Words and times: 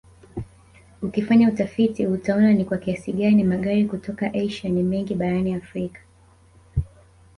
Ukifanya 1.01 1.47
utafiti 1.47 2.07
utaona 2.07 2.53
ni 2.53 2.65
kwa 2.65 2.77
kiasi 2.77 3.13
gani 3.13 3.43
magari 3.43 3.85
kutoka 3.85 4.33
Asia 4.33 4.69
ni 4.69 4.83
mengi 4.83 5.15
barani 5.15 5.53
Afrika 5.53 6.01